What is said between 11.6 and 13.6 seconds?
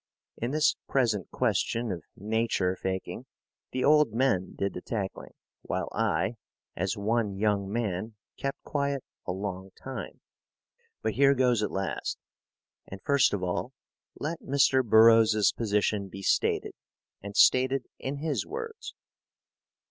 at last. And first of